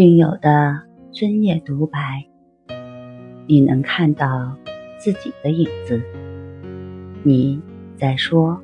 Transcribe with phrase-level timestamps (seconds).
[0.00, 0.80] 病友的
[1.12, 2.24] 深夜独白，
[3.46, 4.56] 你能看到
[4.96, 6.00] 自己的影子。
[7.22, 7.60] 你
[7.98, 8.58] 在说，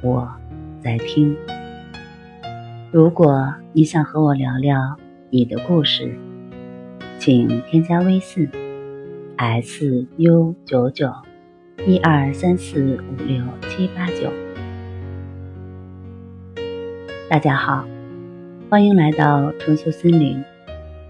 [0.00, 0.26] 我
[0.80, 1.36] 在听。
[2.90, 4.96] 如果你想和我聊聊
[5.28, 6.16] 你的故事，
[7.18, 8.48] 请添加微信
[9.36, 11.12] s u 九九
[11.86, 14.32] 一二三四五六七八九。
[17.28, 17.86] 大家好。
[18.70, 20.42] 欢迎来到重修心灵，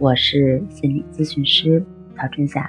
[0.00, 1.84] 我是心理咨询师
[2.14, 2.68] 曹春霞。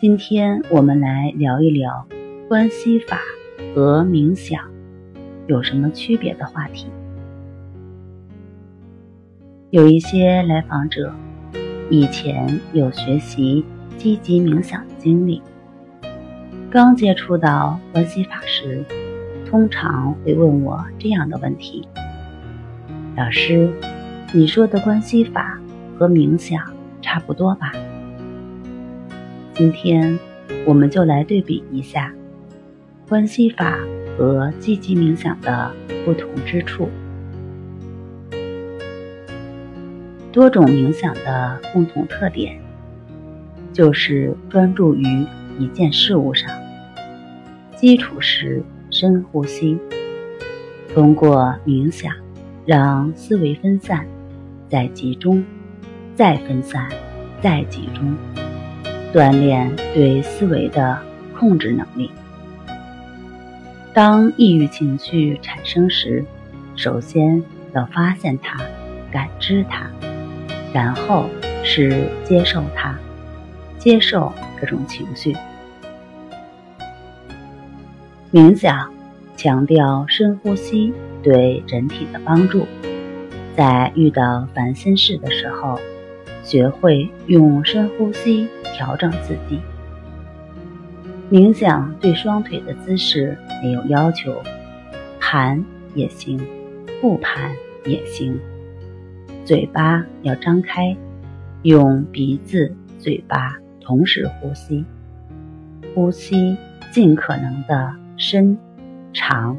[0.00, 2.06] 今天我们来聊一聊
[2.48, 3.20] 关系法
[3.74, 4.58] 和冥想
[5.48, 6.86] 有什么区别的话题。
[9.68, 11.12] 有一些来访者
[11.90, 13.62] 以前有学习
[13.98, 15.42] 积极冥想的经历，
[16.70, 18.82] 刚接触到关系法时，
[19.44, 21.86] 通常会问我这样的问题。
[23.14, 23.70] 老师，
[24.32, 25.58] 你说的关系法
[25.96, 26.60] 和冥想
[27.00, 27.72] 差不多吧？
[29.54, 30.18] 今天
[30.66, 32.12] 我们就来对比一下
[33.08, 33.78] 关系法
[34.18, 35.70] 和积极冥想的
[36.04, 36.88] 不同之处。
[40.32, 42.60] 多种冥想的共同特点
[43.72, 45.24] 就是专注于
[45.56, 46.50] 一件事物上，
[47.76, 49.78] 基础是深呼吸，
[50.92, 52.12] 通过冥想。
[52.66, 54.04] 让思维分散，
[54.68, 55.44] 再集中，
[56.14, 56.88] 再分散，
[57.40, 58.16] 再集中，
[59.12, 60.98] 锻炼对思维的
[61.38, 62.10] 控制能力。
[63.94, 66.24] 当抑郁情绪产生时，
[66.74, 67.42] 首先
[67.74, 68.58] 要发现它，
[69.10, 69.90] 感知它，
[70.72, 71.26] 然后
[71.62, 72.98] 是接受它，
[73.78, 75.36] 接受这种情绪。
[78.32, 78.92] 冥想
[79.36, 80.92] 强调深呼吸。
[81.22, 82.68] 对人体的帮助，
[83.56, 85.80] 在遇到烦心事的时候，
[86.42, 89.58] 学会用深呼吸调整自己。
[91.30, 94.42] 冥想对双腿的姿势没有要求，
[95.18, 95.64] 盘
[95.94, 96.38] 也行，
[97.00, 97.50] 不盘
[97.86, 98.38] 也行。
[99.44, 100.94] 嘴巴要张开，
[101.62, 104.84] 用鼻子、嘴巴同时呼吸，
[105.94, 106.56] 呼吸
[106.92, 108.58] 尽可能的深、
[109.14, 109.58] 长、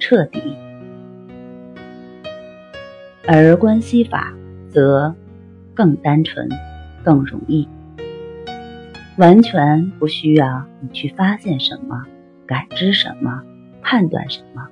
[0.00, 0.42] 彻底。
[3.28, 4.32] 而关系法
[4.68, 5.14] 则
[5.74, 6.48] 更单纯，
[7.04, 7.68] 更容易，
[9.18, 12.04] 完全不需要你去发现什么、
[12.46, 13.42] 感知什么、
[13.82, 14.68] 判断什么，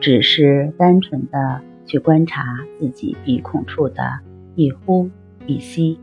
[0.00, 2.42] 只是单纯的去观察
[2.80, 4.20] 自己鼻孔处的
[4.54, 5.10] 一呼
[5.46, 6.00] 一吸，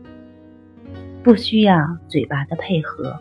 [1.24, 3.18] 不需要嘴巴的配合，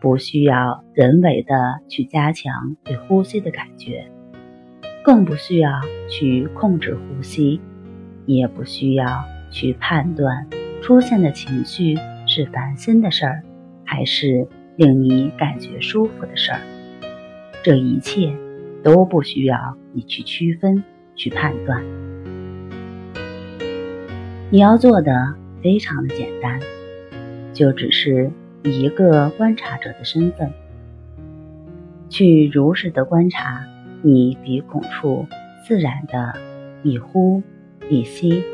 [0.00, 1.54] 不需要人为的
[1.88, 4.10] 去加强对呼吸的感觉。
[5.04, 5.70] 更不需要
[6.08, 7.60] 去控制呼吸，
[8.24, 10.48] 也不需要去判断
[10.80, 11.94] 出现的情绪
[12.26, 13.42] 是烦心的事儿，
[13.84, 16.60] 还是令你感觉舒服的事儿。
[17.62, 18.34] 这一切
[18.82, 20.82] 都不需要你去区分、
[21.14, 21.84] 去判断。
[24.48, 26.58] 你要做的非常的简单，
[27.52, 28.30] 就只是
[28.62, 30.50] 一个观察者的身份，
[32.08, 33.66] 去如实的观察。
[34.06, 35.26] 你鼻孔处
[35.66, 36.34] 自然的
[36.82, 37.42] 一呼
[37.88, 38.44] 一吸，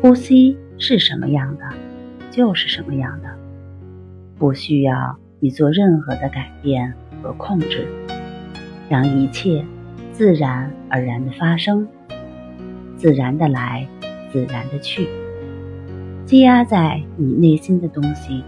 [0.00, 1.64] 呼吸是什么样的，
[2.30, 3.28] 就是什么样的，
[4.38, 7.86] 不需要你做任何的改变和控制，
[8.88, 9.62] 让一切
[10.10, 11.86] 自然而然的发生，
[12.96, 13.86] 自然的来，
[14.32, 15.06] 自然的去，
[16.24, 18.42] 积压在你内心的东西，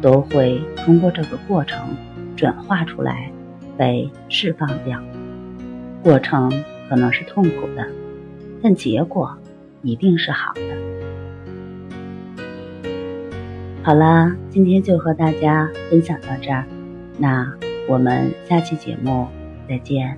[0.00, 1.86] 都会通过这个过程
[2.34, 3.30] 转化出来，
[3.76, 4.98] 被释放掉。
[6.08, 6.50] 过程
[6.88, 7.86] 可能是痛苦的，
[8.62, 9.36] 但结果
[9.82, 10.62] 一定是好的。
[13.82, 16.64] 好啦，今天就和大家分享到这儿，
[17.18, 17.52] 那
[17.86, 19.28] 我们下期节目
[19.68, 20.16] 再见。